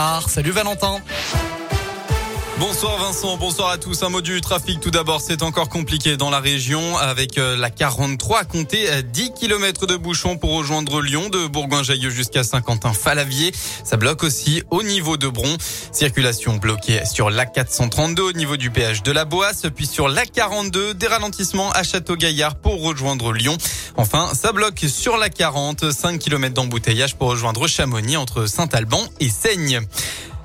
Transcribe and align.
Salut 0.00 0.54
Valentin. 0.54 1.02
Bonsoir 2.60 2.98
Vincent, 2.98 3.36
bonsoir 3.36 3.70
à 3.70 3.78
tous. 3.78 4.02
Un 4.02 4.08
mot 4.08 4.20
du 4.20 4.40
trafic 4.40 4.80
tout 4.80 4.90
d'abord, 4.90 5.20
c'est 5.20 5.42
encore 5.42 5.68
compliqué 5.68 6.16
dans 6.16 6.28
la 6.28 6.40
région 6.40 6.96
avec 6.98 7.38
euh, 7.38 7.56
la 7.56 7.70
43 7.70 8.40
à 8.40 8.44
compter 8.44 8.88
10 9.00 9.32
km 9.38 9.86
de 9.86 9.96
bouchons 9.96 10.36
pour 10.36 10.50
rejoindre 10.50 11.00
Lyon 11.00 11.28
de 11.28 11.46
Bourgoin-Jallieu 11.46 12.10
jusqu'à 12.10 12.42
Saint-Quentin-Falavier. 12.42 13.52
Ça 13.84 13.96
bloque 13.96 14.24
aussi 14.24 14.64
au 14.70 14.82
niveau 14.82 15.16
de 15.16 15.28
Bron. 15.28 15.56
Circulation 15.92 16.56
bloquée 16.56 17.04
sur 17.06 17.30
la 17.30 17.46
432 17.46 18.22
au 18.24 18.32
niveau 18.32 18.56
du 18.56 18.70
péage 18.70 19.04
de 19.04 19.12
la 19.12 19.24
Boisse, 19.24 19.62
puis 19.72 19.86
sur 19.86 20.08
la 20.08 20.26
42 20.26 20.94
des 20.94 21.06
ralentissements 21.06 21.70
à 21.70 21.84
Château-Gaillard 21.84 22.56
pour 22.56 22.82
rejoindre 22.82 23.32
Lyon. 23.32 23.56
Enfin, 23.96 24.32
ça 24.34 24.50
bloque 24.50 24.84
sur 24.88 25.16
la 25.16 25.28
40, 25.28 25.92
5 25.92 26.18
km 26.18 26.54
d'embouteillage 26.54 27.14
pour 27.14 27.30
rejoindre 27.30 27.68
Chamonix 27.68 28.16
entre 28.16 28.46
Saint-Alban 28.46 29.04
et 29.20 29.28
Seigne. 29.28 29.80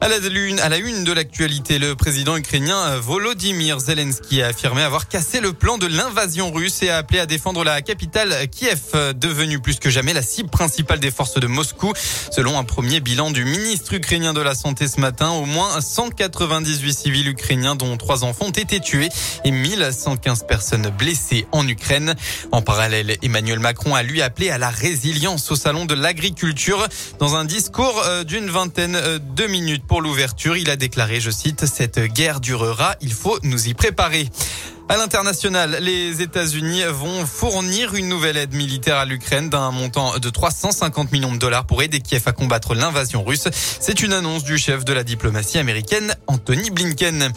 À 0.00 0.06
la, 0.06 0.18
une, 0.18 0.60
à 0.60 0.68
la 0.68 0.76
une 0.76 1.02
de 1.02 1.12
l'actualité, 1.12 1.80
le 1.80 1.96
président 1.96 2.36
ukrainien 2.36 2.78
euh, 2.86 3.00
Volodymyr 3.00 3.80
Zelensky 3.80 4.42
a 4.42 4.46
affirmé 4.46 4.82
avoir 4.82 5.08
cassé 5.08 5.40
le 5.40 5.52
plan 5.52 5.76
de 5.76 5.88
l'invasion 5.88 6.52
russe 6.52 6.82
et 6.82 6.90
a 6.90 6.98
appelé 6.98 7.18
à 7.18 7.26
défendre 7.26 7.64
la 7.64 7.82
capitale 7.82 8.48
Kiev, 8.48 8.80
euh, 8.94 9.12
devenue 9.12 9.58
plus 9.58 9.80
que 9.80 9.90
jamais 9.90 10.12
la 10.12 10.22
cible 10.22 10.50
principale 10.50 11.00
des 11.00 11.10
forces 11.10 11.40
de 11.40 11.48
Moscou. 11.48 11.92
Selon 12.30 12.56
un 12.60 12.62
premier 12.62 13.00
bilan 13.00 13.32
du 13.32 13.44
ministre 13.44 13.92
ukrainien 13.92 14.32
de 14.32 14.40
la 14.40 14.54
Santé 14.54 14.86
ce 14.86 15.00
matin, 15.00 15.30
au 15.30 15.46
moins 15.46 15.80
198 15.80 16.94
civils 16.94 17.28
ukrainiens 17.28 17.74
dont 17.74 17.96
trois 17.96 18.22
enfants 18.22 18.46
ont 18.46 18.50
été 18.50 18.78
tués 18.78 19.08
et 19.44 19.50
1115 19.50 20.44
personnes 20.46 20.90
blessées 20.96 21.46
en 21.50 21.66
Ukraine. 21.66 22.14
En 22.52 22.62
parallèle, 22.62 23.16
Emmanuel 23.22 23.58
Macron 23.58 23.96
a 23.96 24.04
lui 24.04 24.22
appelé 24.22 24.50
à 24.50 24.58
la 24.58 24.70
résilience 24.70 25.50
au 25.50 25.56
salon 25.56 25.86
de 25.86 25.94
l'agriculture 25.94 26.86
dans 27.18 27.34
un 27.34 27.44
discours 27.44 28.00
euh, 28.06 28.22
d'une 28.22 28.48
vingtaine 28.48 28.96
de 29.18 29.46
minutes 29.48 29.87
pour 29.88 30.02
l'ouverture. 30.02 30.56
Il 30.56 30.70
a 30.70 30.76
déclaré, 30.76 31.18
je 31.20 31.30
cite, 31.30 31.66
cette 31.66 31.98
guerre 31.98 32.40
durera, 32.40 32.94
il 33.00 33.12
faut 33.12 33.38
nous 33.42 33.68
y 33.68 33.74
préparer. 33.74 34.28
À 34.90 34.96
l'international, 34.96 35.76
les 35.82 36.22
États-Unis 36.22 36.80
vont 36.88 37.26
fournir 37.26 37.94
une 37.94 38.08
nouvelle 38.08 38.38
aide 38.38 38.54
militaire 38.54 38.96
à 38.96 39.04
l'Ukraine 39.04 39.50
d'un 39.50 39.70
montant 39.70 40.18
de 40.18 40.30
350 40.30 41.12
millions 41.12 41.30
de 41.30 41.36
dollars 41.36 41.66
pour 41.66 41.82
aider 41.82 42.00
Kiev 42.00 42.22
à 42.24 42.32
combattre 42.32 42.74
l'invasion 42.74 43.22
russe. 43.22 43.48
C'est 43.52 44.00
une 44.00 44.14
annonce 44.14 44.44
du 44.44 44.56
chef 44.56 44.86
de 44.86 44.94
la 44.94 45.04
diplomatie 45.04 45.58
américaine, 45.58 46.14
Anthony 46.26 46.70
Blinken. 46.70 47.30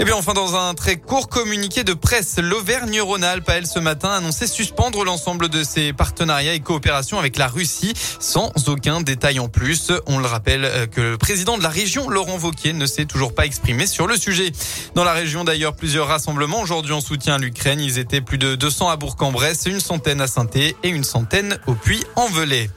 Et 0.00 0.04
bien 0.06 0.16
enfin, 0.16 0.32
dans 0.32 0.56
un 0.56 0.72
très 0.72 0.96
court 0.96 1.28
communiqué 1.28 1.84
de 1.84 1.92
presse, 1.92 2.38
l'Auvergne-Rhône-Alpes 2.38 3.50
elle 3.52 3.66
ce 3.66 3.80
matin 3.80 4.08
annoncé 4.08 4.46
suspendre 4.46 5.04
l'ensemble 5.04 5.50
de 5.50 5.62
ses 5.62 5.92
partenariats 5.92 6.54
et 6.54 6.60
coopérations 6.60 7.18
avec 7.18 7.36
la 7.36 7.48
Russie 7.48 7.92
sans 8.18 8.50
aucun 8.66 9.02
détail 9.02 9.40
en 9.40 9.48
plus. 9.48 9.92
On 10.06 10.20
le 10.20 10.26
rappelle 10.26 10.64
euh, 10.64 10.86
que 10.86 11.02
le 11.02 11.18
président 11.18 11.58
de 11.58 11.62
la 11.62 11.68
région, 11.68 12.08
Laurent 12.08 12.38
Vauquier, 12.38 12.72
ne 12.72 12.86
s'est 12.86 13.04
toujours 13.04 13.34
pas 13.34 13.44
exprimé 13.44 13.86
sur 13.86 14.06
le 14.06 14.16
sujet. 14.16 14.52
Dans 14.94 15.04
la 15.04 15.12
région 15.12 15.44
d'ailleurs, 15.44 15.76
plusieurs 15.76 16.08
rassemblements 16.08 16.62
aujourd'hui 16.62 16.93
en 16.94 17.00
soutien 17.00 17.34
à 17.34 17.38
l'Ukraine. 17.38 17.80
Ils 17.80 17.98
étaient 17.98 18.20
plus 18.20 18.38
de 18.38 18.54
200 18.54 18.88
à 18.88 18.96
Bourg-en-Bresse, 18.96 19.64
une 19.66 19.80
centaine 19.80 20.20
à 20.20 20.26
saint 20.26 20.44
et 20.54 20.74
une 20.88 21.04
centaine 21.04 21.58
au 21.66 21.74
Puy-en-Velay. 21.74 22.70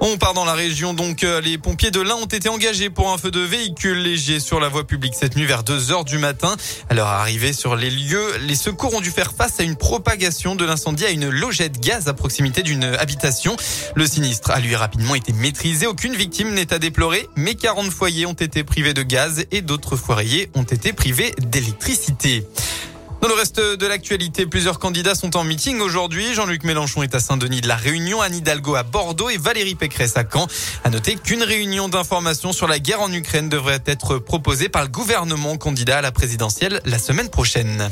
On 0.00 0.16
part 0.16 0.32
dans 0.32 0.44
la 0.44 0.54
région, 0.54 0.94
donc 0.94 1.24
euh, 1.24 1.40
les 1.40 1.58
pompiers 1.58 1.90
de 1.90 2.00
l'Ain 2.00 2.14
ont 2.14 2.26
été 2.26 2.48
engagés 2.48 2.88
pour 2.88 3.12
un 3.12 3.18
feu 3.18 3.32
de 3.32 3.40
véhicule 3.40 3.98
léger 3.98 4.38
sur 4.38 4.60
la 4.60 4.68
voie 4.68 4.86
publique 4.86 5.14
cette 5.18 5.34
nuit 5.34 5.44
vers 5.44 5.64
2 5.64 5.90
heures 5.90 6.04
du 6.04 6.18
matin. 6.18 6.56
À 6.88 6.94
leur 6.94 7.08
arrivée 7.08 7.52
sur 7.52 7.74
les 7.74 7.90
lieux, 7.90 8.36
les 8.42 8.54
secours 8.54 8.94
ont 8.94 9.00
dû 9.00 9.10
faire 9.10 9.32
face 9.32 9.58
à 9.58 9.64
une 9.64 9.74
propagation 9.74 10.54
de 10.54 10.64
l'incendie 10.64 11.04
à 11.04 11.10
une 11.10 11.28
logette 11.28 11.80
gaz 11.80 12.06
à 12.06 12.14
proximité 12.14 12.62
d'une 12.62 12.84
habitation. 12.84 13.56
Le 13.96 14.06
sinistre 14.06 14.52
a 14.52 14.60
lui 14.60 14.76
rapidement 14.76 15.16
été 15.16 15.32
maîtrisé. 15.32 15.88
Aucune 15.88 16.14
victime 16.14 16.54
n'est 16.54 16.72
à 16.72 16.78
déplorer, 16.78 17.28
mais 17.34 17.56
40 17.56 17.90
foyers 17.90 18.26
ont 18.26 18.34
été 18.34 18.62
privés 18.62 18.94
de 18.94 19.02
gaz 19.02 19.46
et 19.50 19.62
d'autres 19.62 19.96
foyers 19.96 20.48
ont 20.54 20.62
été 20.62 20.92
privés 20.92 21.34
d'électricité. 21.38 22.46
Dans 23.20 23.26
le 23.26 23.34
reste 23.34 23.60
de 23.60 23.86
l'actualité, 23.86 24.46
plusieurs 24.46 24.78
candidats 24.78 25.16
sont 25.16 25.36
en 25.36 25.42
meeting 25.42 25.80
aujourd'hui. 25.80 26.34
Jean-Luc 26.34 26.62
Mélenchon 26.62 27.02
est 27.02 27.16
à 27.16 27.20
Saint-Denis 27.20 27.60
de 27.60 27.66
la 27.66 27.74
Réunion, 27.74 28.20
Anne 28.22 28.36
Hidalgo 28.36 28.76
à 28.76 28.84
Bordeaux 28.84 29.28
et 29.28 29.38
Valérie 29.38 29.74
Pécresse 29.74 30.16
à 30.16 30.22
Caen. 30.22 30.46
À 30.84 30.90
noter 30.90 31.16
qu'une 31.16 31.42
réunion 31.42 31.88
d'information 31.88 32.52
sur 32.52 32.68
la 32.68 32.78
guerre 32.78 33.02
en 33.02 33.12
Ukraine 33.12 33.48
devrait 33.48 33.82
être 33.86 34.18
proposée 34.18 34.68
par 34.68 34.82
le 34.82 34.88
gouvernement 34.88 35.56
candidat 35.56 35.98
à 35.98 36.00
la 36.00 36.12
présidentielle 36.12 36.80
la 36.84 36.98
semaine 36.98 37.28
prochaine. 37.28 37.90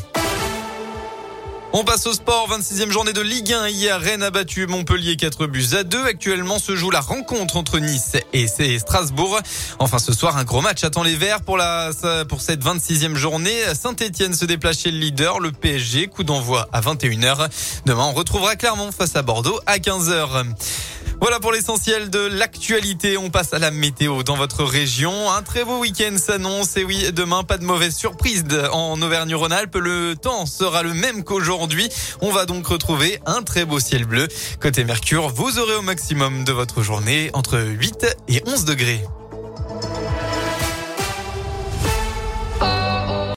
On 1.73 1.85
passe 1.85 2.07
au 2.07 2.13
sport, 2.13 2.49
26e 2.49 2.91
journée 2.91 3.13
de 3.13 3.21
Ligue 3.21 3.53
1. 3.53 3.69
Hier, 3.69 4.01
Rennes 4.01 4.23
a 4.23 4.31
battu 4.31 4.67
Montpellier 4.67 5.17
4 5.17 5.47
buts 5.47 5.75
à 5.79 5.83
2. 5.83 6.05
Actuellement 6.07 6.59
se 6.59 6.75
joue 6.75 6.91
la 6.91 7.01
rencontre 7.01 7.57
entre 7.57 7.79
Nice 7.79 8.17
et 8.33 8.79
Strasbourg. 8.79 9.39
Enfin, 9.79 9.99
ce 9.99 10.15
soir, 10.15 10.39
un 10.39 10.45
gros 10.45 10.63
match 10.63 10.85
attend 10.85 11.03
les 11.03 11.17
Verts 11.17 11.43
pour, 11.43 11.59
la, 11.59 11.91
pour 12.29 12.41
cette 12.41 12.65
26e 12.65 13.15
journée. 13.17 13.57
Saint-Etienne 13.75 14.33
se 14.33 14.47
déplace 14.47 14.81
chez 14.81 14.91
le 14.91 14.99
leader, 14.99 15.39
le 15.39 15.53
PSG. 15.53 16.07
Coup 16.07 16.25
d'envoi 16.25 16.67
à 16.73 16.81
21h. 16.81 17.49
Demain, 17.85 18.05
on 18.05 18.13
retrouvera 18.13 18.57
Clermont 18.57 18.91
face 18.91 19.15
à 19.17 19.23
Bordeaux 19.23 19.61
à 19.67 19.77
15h. 19.79 20.47
Voilà 21.21 21.41
pour 21.41 21.53
l'essentiel 21.53 22.11
de 22.11 22.19
l'actualité. 22.19 23.17
On 23.17 23.31
passe 23.31 23.55
à 23.55 23.59
la 23.59 23.71
météo 23.71 24.23
dans 24.23 24.37
votre 24.37 24.65
région. 24.65 25.31
Un 25.31 25.43
très 25.43 25.65
beau 25.65 25.79
week-end 25.79 26.17
s'annonce. 26.19 26.77
Et 26.77 26.85
oui, 26.85 27.11
demain, 27.13 27.43
pas 27.43 27.57
de 27.57 27.65
mauvaise 27.65 27.97
surprise 27.97 28.45
en 28.73 29.01
Auvergne-Rhône-Alpes. 29.01 29.77
Le 29.77 30.15
temps 30.15 30.45
sera 30.47 30.83
le 30.83 30.93
même 30.93 31.25
qu'aujourd'hui. 31.25 31.89
On 32.21 32.31
va 32.31 32.45
donc 32.45 32.67
retrouver 32.67 33.19
un 33.25 33.43
très 33.43 33.65
beau 33.65 33.81
ciel 33.81 34.05
bleu. 34.05 34.29
Côté 34.61 34.85
Mercure, 34.85 35.29
vous 35.29 35.59
aurez 35.59 35.77
au 35.77 35.83
maximum 35.83 36.45
de 36.45 36.53
votre 36.53 36.83
journée 36.83 37.31
entre 37.33 37.59
8 37.59 38.17
et 38.29 38.43
11 38.47 38.65
degrés. 38.67 39.03